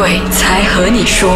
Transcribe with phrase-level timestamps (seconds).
[0.00, 1.30] 鬼才和你说，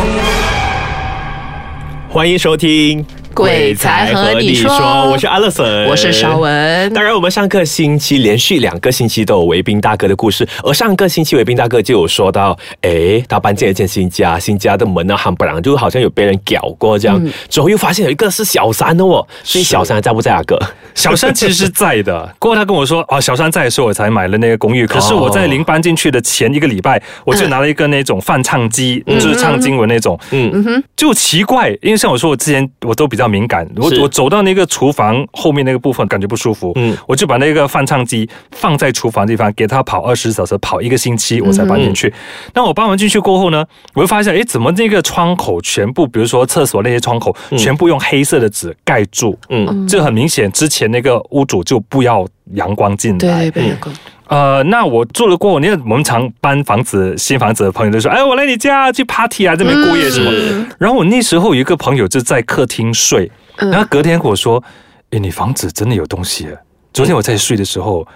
[2.08, 3.04] 欢迎收听。
[3.34, 4.70] 鬼才和你说。
[5.10, 6.92] 我是阿乐森，我是邵文。
[6.92, 20.56] 当然，我们上个星期连续两个星期都有维宾大哥的故事，而上个星期维宾大哥就有说到，哎，他搬进了一间新家，新家的门呢，很不然就好像有被人搅过这样，之后又发现有一个是小三的哦，所以小三在不在啊哥？
[20.94, 30.62] 小三其实是在的， 过后他跟我说，哦，小三在的时候我才买了那个公寓，可是我在临搬进去的前一个礼拜，我就拿了一个那种翻唱机，就是唱经文那种，嗯。
[30.62, 42.12] 哼，就奇怪，因为像我说，我之前我都比较敏感，我我走到那个厨房后面那个部分，感觉不舒服，嗯，我就把那个翻唱机放在厨房地方，给它跑二十小时，跑一个星期，我才搬进去。
[42.54, 43.64] 那我搬完进去过后呢，
[43.94, 50.84] 我就发现，哎，怎么那个窗口全部，比如说厕所那些窗口，全部用黑色的纸盖住，嗯，这很明显之前。
[50.94, 53.50] 那个屋主就不要阳光进来。
[53.50, 53.92] 对，阳光。
[54.28, 60.30] 呃，那我住了过后，你看我们常搬房子、新房子的朋友都说：“哎，我来你家去 party 啊，这边过夜什么。”
[60.78, 64.62] 然后我那时候有一个朋友就在客厅睡，然后隔天跟我说
[65.10, 66.48] ：“哎，你房子真的有东西。”
[66.92, 68.06] 昨天我在睡的时候，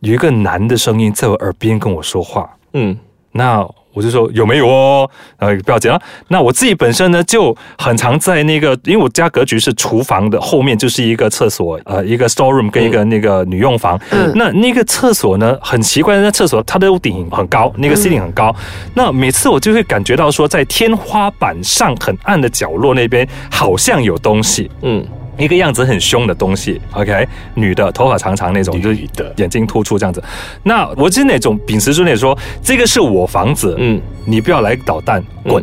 [0.00, 2.48] 有一个男的声音在我耳边跟我说话。
[2.72, 2.96] 嗯，
[3.32, 3.66] 那。
[3.94, 5.08] 我就说有没有哦？
[5.38, 5.98] 呃，不要紧啊。
[6.28, 13.98] 那我自己本身呢，就很常在那个，因为我家格局是厨房的后面就是一个厕所，呃，一个 store room 跟一个那个女用房。
[14.10, 14.30] 嗯。
[14.34, 18.54] 那那个厕所呢，很奇怪，那厕所它的屋顶很高，那个 ceiling 很高。
[18.94, 24.70] 那每次我就会感觉到说，在天花板上很暗的角落那边，好像有东西。
[24.82, 25.06] 嗯。
[25.36, 28.98] 一个样子很凶的东西，OK，女的，头发长长那种，就是
[29.36, 30.22] 眼睛突出这样子。
[30.62, 35.62] 那我是那种秉持住那说，这个是我房子，嗯，你不要来捣蛋，滚。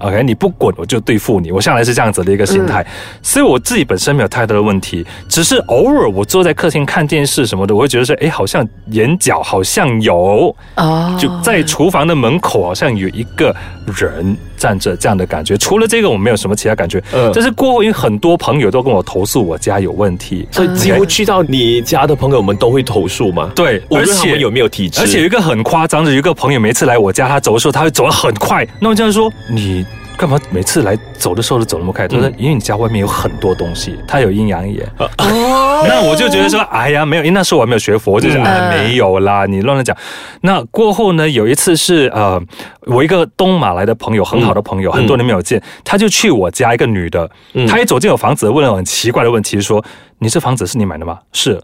[0.00, 2.84] OK，你不滚我就对付你，我向来是这样子的一个心态，
[3.22, 13.54] 所以我自己本身没有太多的问题，只是偶尔我坐在客厅看电视什么的，我会觉得说，哎，好像眼角好像有，哦，就在厨房的门口好像有一个
[13.96, 15.58] 人站着这样的感觉。
[15.58, 16.98] 除了这个，我没有什么其他感觉。
[17.12, 23.52] 嗯，但是过后因为很多朋友都跟我投诉我家有问题，所以几乎去到你家的朋友们都会投诉吗？
[23.54, 25.02] 对，而且有没有体质？
[25.02, 29.84] 而且有一个很夸张的，有一个朋友每次来我家，他走的时候他会走得很快，那我这样说你。
[30.16, 32.06] 干嘛每次来走的时候都走那么快？
[32.06, 34.86] 他说：“因为你家外面有很多东西，他有阴阳眼。
[34.98, 39.96] ”哦， 那我就觉得说：“哎呀，没有，因为那时候我还没有学佛，就是啊，没有啦，你乱乱讲。”
[40.42, 42.40] 那过后呢，有一次是呃，
[42.86, 47.28] 我一个东马来的朋友，很好的朋友，很多年没有见，他就去我家，一个女的，
[47.68, 49.84] 她一走进我房子，问了很奇怪的问题，说
[50.18, 51.60] ：“你这房子是你买的吗？”是。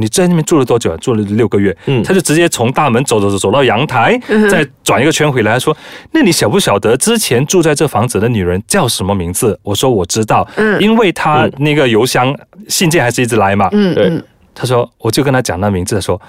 [0.00, 0.96] 你在那边住了多久？
[0.96, 1.76] 住了六个月。
[1.86, 4.18] 嗯，他就直接从大门走走走走到阳台，
[4.50, 5.76] 再转一个圈回来，他说
[6.10, 14.10] ：“那你晓不晓得之前住在这房子的女人叫什么名字？”我说：“我知道，嗯，因为她那个邮箱信件还是一直来嘛。”嗯，对。
[14.52, 16.20] 他说：“我就跟他讲那名字，说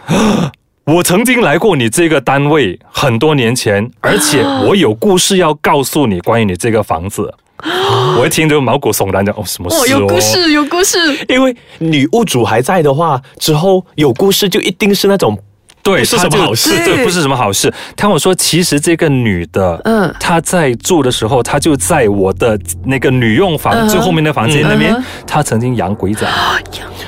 [0.85, 7.33] 我曾经来过你这个单位很多年前，而且我有故事要告诉你关于你这个房子。”
[8.19, 9.87] 我一听就毛骨悚然，的哦什么事哦？
[9.87, 10.97] 有故事，有故事。
[11.27, 15.37] 因为女屋主还在的话，之后有故事就一定是那种。
[15.83, 16.69] 对，是什么好事？
[16.85, 17.73] 对，不是什么好事。
[17.95, 22.55] 他跟我说，其实这个女的，嗯，她在住的时候，她就在我的
[22.85, 24.95] 那个女用房最后面的房间那边，
[25.25, 26.21] 她曾经养鬼仔。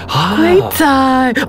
[0.10, 0.84] 养鬼仔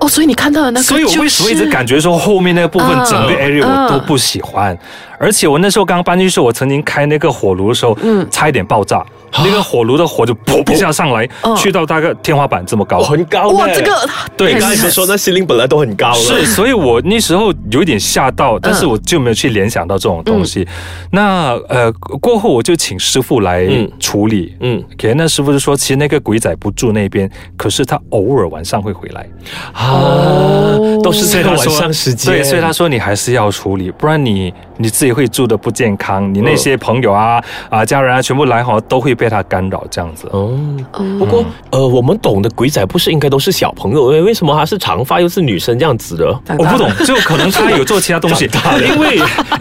[0.01, 4.79] 哦，所以你看到的那个，所以我为什么一直感觉说后面那个部分整个 area 我都不喜欢？
[5.19, 9.05] 而且我那时候刚搬进去，我曾经开那个火炉的时候，嗯，差一点爆炸。
[9.39, 13.49] 那个火炉的火就噗一下上来，去到大概天花板这么高，很高。
[13.49, 16.15] 哇，这个对，刚才说那心灵本来都很高了。
[16.15, 20.65] 是，所以我那时候有一点吓到，但是我就没有去联想到这种东西。
[21.11, 23.67] 那呃，过后我就请师傅来
[23.99, 24.55] 处理。
[24.61, 29.29] 嗯，给那师傅就说，其实那个鬼仔不住那边，可是他偶尔晚上会回来。
[29.73, 32.33] 啊，都是在晚上时间。
[32.33, 39.25] 对，所以他说你还是要处理，不然你你自己会住的不健康，你那些朋友啊啊家人啊全部来哈都会被。
[39.35, 40.57] 他干扰这样子哦，
[41.19, 44.05] 不过呃，我们懂的鬼仔不是应该都是小朋友？
[44.05, 46.27] 为为什么他是长发又是女生这样子的？
[46.57, 48.45] 我不懂，就可能他有做其他东西。
[48.87, 49.17] 因为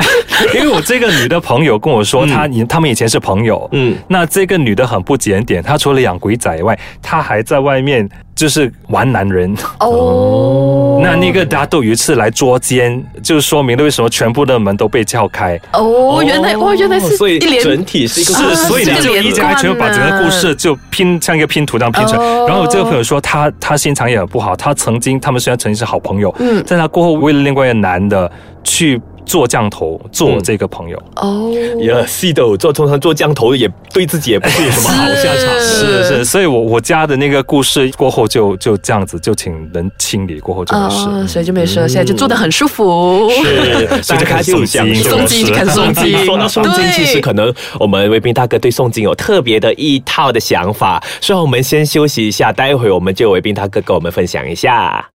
[0.53, 8.07] 因为我这个女的朋友跟我说，她以他们以前是朋友，嗯，那这个女的很不检点，她除了养鬼仔以外，她还在外面。
[8.35, 9.55] 就是玩男人。
[9.79, 15.59] 哦，那那个大家都有一次来捉奸，就说明了为什么全部的门都被撬开。
[15.73, 16.23] 哦。
[16.23, 22.17] 原来哇，原来是所以整体是一个是，所以你就一家全部把整个故事就拼像一个拼图这样拼成。
[22.47, 28.31] 然后我这个朋友说，他他心肠也很不好，他曾经他们虽然曾经是好朋友，嗯，在他过后为了另外一个男的
[28.63, 31.01] 去做降头做这个朋友。
[31.15, 35.59] 哦，也是的，做通常做降头也对自己也不是有什么好下场。
[35.59, 41.07] 是是，所以我我家的那个故事过后就就这样子，就请人清理过后就没事。
[41.07, 43.29] 哦，所以就没事了，现在就住得很舒服。
[43.29, 46.17] 是，所以 就开始有享受诵经就开始诵经。
[46.25, 55.12] 说到诵经，对其实可能我们卫兵大哥对诵经有特别的一套的想法，所以我们先休息一下，待会我们就有卫兵大哥跟我们分享一下。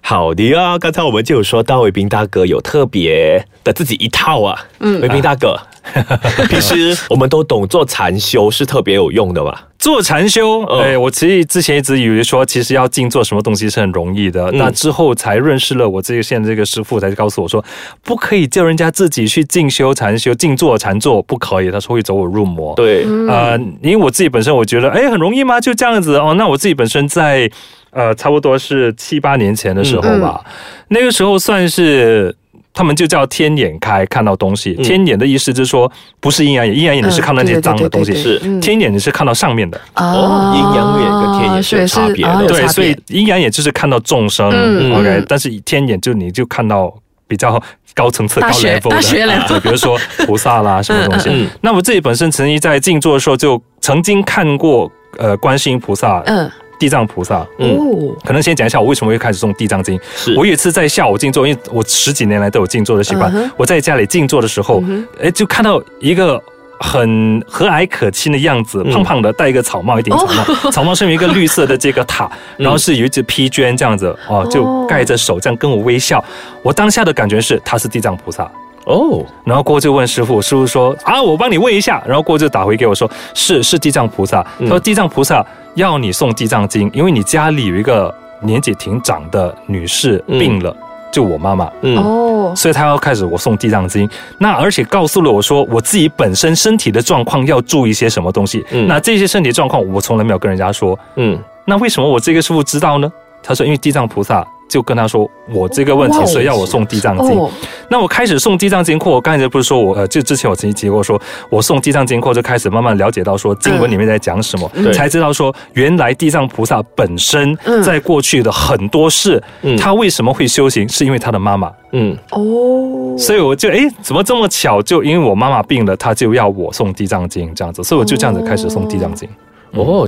[0.00, 4.66] 好的啊，刚才我们就有说到卫兵大哥有特别的自己一套啊。
[4.78, 5.58] 嗯，卫兵大哥，
[6.48, 9.68] 平时我们都懂做禅修是特别有用的吧。
[9.78, 14.50] 做禅修，嗯哎、我其实之前一直以为说，其实要静坐什么东西是很容易的。
[14.52, 17.62] 那之后才认识了我这个现在这个师傅，才告诉我说，
[18.02, 22.74] 不可以叫人家自己去静修禅修、静坐禅坐，不可以，他说会走火入魔。
[22.74, 25.60] 对，呃，因为我自己本身我觉得，哎，很容易吗？
[25.60, 26.34] 就这样子哦。
[26.38, 27.48] 那我自己本身在
[27.90, 30.42] 呃，差不多是七八年前的时候吧，
[30.88, 32.34] 那个时候算是。
[32.76, 34.74] 他们就叫天眼开，看到东西。
[34.74, 35.90] 天眼的意思就是说，
[36.20, 39.80] 不是阴阳眼，阴阳眼你是看到那些脏的东西，是天眼你是看到上面的。
[39.94, 45.24] 哦阴阳眼跟天眼是有差别的哦对，所以阴阳眼就是看到众生、嗯 o k 嗯。
[45.26, 46.94] 但是天眼就你就看到
[47.26, 47.58] 比较
[47.94, 51.30] 高层次、高大学 level 的，大学 level 对，比如说菩萨啦什么东西。
[51.30, 57.46] 嗯嗯那我自己本身曾经在静坐的时候，就曾经看过呃观世音菩萨、嗯，地藏菩萨。
[57.58, 57.76] 嗯。
[57.76, 59.98] 哦，可能先讲一下我为什么会开始诵《地藏经》。
[60.16, 60.34] 是。
[60.36, 63.50] 我有一次在下午静坐，因为我十几年来都有静坐的习惯。
[63.56, 64.82] 我在家里静坐的时候，
[65.22, 66.42] 哎、就看到一个。
[66.78, 68.92] 很和蔼可亲的样子，嗯。
[68.92, 76.22] 胖胖的，戴一个草帽，一顶草帽， 草帽上面一个绿色的这个塔，然后是有一只披绢这样子，哦，就盖着手这样跟我微笑。
[76.62, 78.42] 我当下的感觉是他是地藏菩萨，
[78.84, 85.42] 哦，然后过后就问师傅，师傅说啊，我帮你问一下，然后过后就打回给我说是是地藏菩萨，他说地藏菩萨
[85.76, 90.74] 要你送地藏经，因为你家里有一个年纪挺长的女士嗯病了，
[91.12, 91.70] 就我妈妈。
[91.82, 94.08] 嗯，哦，所以她要开始我送地藏经，
[94.38, 98.64] 那而且告诉了我说我自己本身身体的状况要注意些什么东西。
[98.72, 103.12] 嗯那这些身体状况我从来没有跟人家说，嗯，那为什么我这个师傅知道呢？
[103.42, 107.38] 他说因为地藏菩萨就跟他说我这个问题，所以要我送地藏经。
[107.38, 107.50] 哦，
[107.88, 111.20] 那我开始送地藏经课，我刚才不是说我呃，就之前我曾经提过说，
[111.50, 124.82] 我送地藏经课就开始慢慢了解到说经文里面在讲什么，对才知道说原来地藏菩萨本身嗯在过去的很多事，嗯他为什么会修行，是因为他的妈妈，嗯，哦，所以我就哎，怎么这么巧？
[124.82, 129.28] 就因为我妈妈病了，他就要我送地藏经这样子，所以我就这样子开始送地藏经。
[129.28, 129.32] 哦，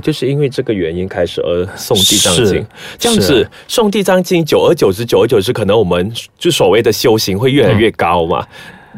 [0.01, 2.65] 就是因为这个原因开始而送地藏经，
[2.97, 3.49] 这样子是。
[3.67, 8.45] 诵地藏经，久而久之，久而久之，可能我们就所谓的修行会越来越高嘛。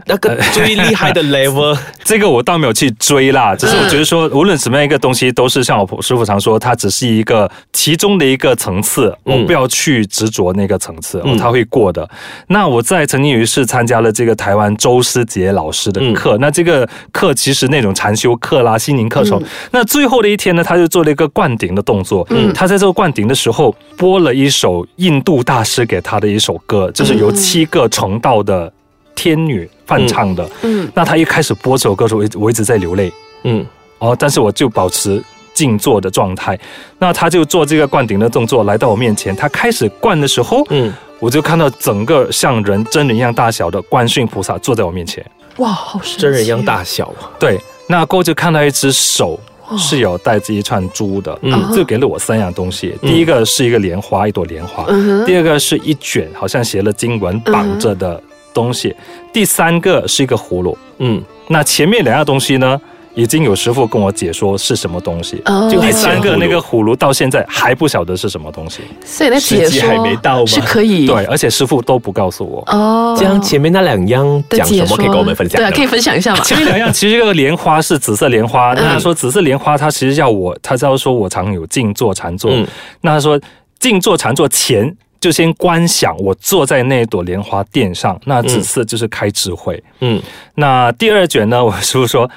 [0.06, 9.42] 那个最厉害的 level，这个我倒没有去追啦，只是我觉得说，无论什么样一个东西，都是像我师傅常说，它只是一个其中的一个层次，嗯。
[9.42, 11.34] 我不要去执着那个层次，嗯。
[11.34, 12.08] 哦，它会过的。
[12.48, 16.14] 那我在曾经有一次参加了这个台湾周师杰老师的嗯。
[16.14, 19.42] 课，那这个课其实那种禅修课啦、心灵课程，
[19.72, 22.26] 那最后的一天呢，他就做了一个灌顶的动作。
[22.30, 22.52] 嗯。
[22.54, 28.72] 他在这个灌顶的时候播了一首印度大师给他的一首歌，就是由七个成道的
[29.16, 30.50] 天女翻唱的。
[30.62, 33.12] 嗯，那他一开始播这首歌的时候，我我一直在流泪。
[33.44, 33.66] 嗯。
[34.00, 35.22] 哦，但是我就保持
[35.54, 36.58] 静坐的状态。
[36.98, 45.24] 那他就做这个灌顶的动作来到我面前，他开始灌的时候，嗯，我就看到整个像人真人一样大小的观世音菩萨坐在我面前。
[45.58, 49.40] 哇，好神奇，真人一样大小啊，对，那过后就看到一只手。
[49.78, 51.54] 是有带着一串珠的，嗯。
[51.54, 52.94] 嗯，就给了我三样东西。
[53.02, 53.10] 嗯。
[53.10, 58.22] 第一个是一个莲花，一朵莲花；嗯，第二个是一卷好像写了经文绑着的
[58.54, 58.90] 东西；
[59.34, 60.78] 第三个是一个葫芦。
[61.00, 62.80] 嗯，那前面两样东西呢，
[63.16, 65.42] 已经有师傅跟我解说是什么东西。
[65.46, 72.64] 哦就第三个那个葫芦到现在还不晓得是什么东西，所以那解时机说还没到吗是可以对，而且师傅都不告诉我。
[72.68, 76.44] 哦，这样前面那两样讲什么可以跟我们分享对啊，可以分享一下嘛？
[76.44, 78.74] 前面两样，其实这个莲花是紫色莲花。
[78.74, 82.52] 那他说紫色莲花，他其实要我，他知道说我常有静坐禅坐。
[82.52, 82.68] 嗯
[83.02, 83.40] 那他说
[83.80, 89.82] 静坐禅坐前就先观想我坐在那朵莲花殿上，那紫色就是开智慧。
[90.00, 90.22] 嗯，
[90.56, 92.30] 那第二卷呢，我师傅说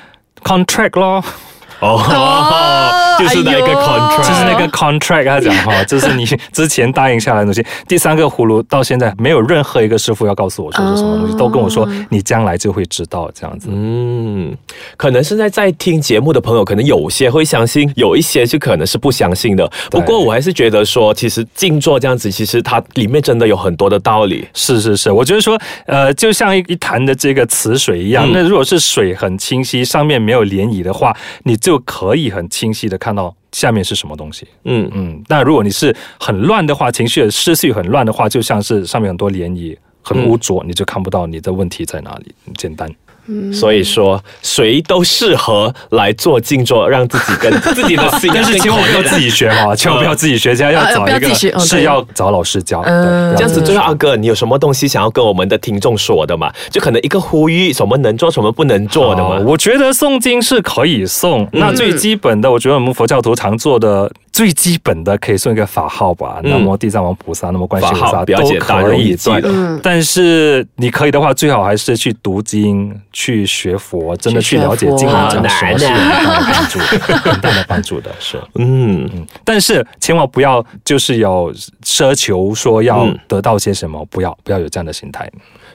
[0.44, 1.24] contract 咯。
[1.84, 7.64] 哦，就是那个 contract，就是那个 contract，他讲 哈，就是你之前答应下来的东西。
[7.86, 13.68] 第三个葫芦到现在没有任何一个师傅要告诉我说是什么东西，哦都跟我说你将来就会知道这样子。
[13.70, 14.56] 嗯，
[14.96, 19.70] 可能现在在听节目的朋友，可能有些会相信，有一些就可能是不相信的。
[19.90, 24.46] 不过我还是觉得说，其实静坐这样子，其实它里面真的有很多的道理。
[24.54, 31.14] 是是是，我觉得说，呃，就像一一潭的这个池水一样，嗯那如果是水很清晰，上面没有涟漪的话，
[31.44, 34.46] 你就可以很清晰的看到下面是什么东西。
[34.64, 39.76] 嗯嗯，那如果你是很乱的话，情绪的思绪很乱的话，就像是上面很多涟漪。
[40.06, 42.34] 很污浊，你就看不到你的问题在哪里。
[42.44, 42.94] 很简单。
[43.52, 52.82] 所以说，谁都适合来做静坐，让自己跟 自己的心 但是千万不要自己学哈， 千万不要自己学，这样要找一个是要找老师教。
[52.84, 56.52] 这样子，最后阿哥，你有什么东西想要跟我们的听众说的嘛？
[56.70, 59.44] 就可能一个呼吁，什么能做，什么不能做的哦吗？
[59.46, 69.80] 我觉得诵经是可以诵，嗯那最基本的，我觉得我们佛教徒常做的最基本的，可以诵一个法号吧，嗯南无地藏王菩萨，那么观世音菩法号萨，都比较简单可容易记以对的。
[69.82, 76.78] 但是你可以的话，最好还是去读经、去学佛，真的去了解经文讲什么是好难啊很大的帮助，
[77.30, 78.38] 很大的帮助的是。
[78.56, 79.08] 嗯，
[79.44, 81.54] 但是千万不要就是有
[81.84, 85.30] 奢求说要嗯得到些什么，不要不要有这样的心态。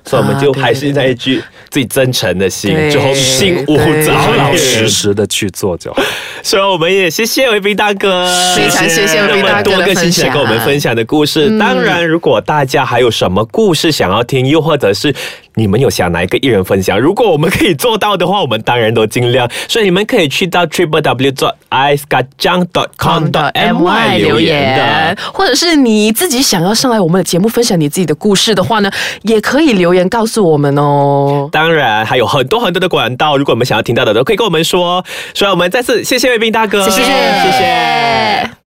[0.05, 4.55] 所以我们就还是那一句最真诚的心，就心无对杂老老。
[4.55, 6.01] 实实的去做就好。
[6.43, 11.57] 所以我们也谢谢维斌大哥，非常谢谢那维斌大哥么多个星的分享，期来跟我们分享的故事。
[11.57, 15.13] 当然，如果大家还有什么故事想要听，又或者是
[15.55, 19.49] 你们有想哪一个艺人分享，如果我们可以做到的话，我们当然都尽量。
[19.67, 24.17] 所以你们可以去到 triple w dot i s k a j a n g dot com dot my
[24.17, 28.89] 留言的。，或者是你自己想要上来我们的节目分享你自己的故事的话呢，
[29.23, 31.49] 也可以留言告诉我们哦。
[31.51, 35.03] 当然还有很多很多的管道，如果我们想要听到的，都可以跟我们说。
[35.33, 37.01] 所以我们再次谢谢卫兵大哥，谢谢。
[37.01, 38.59] 谢谢。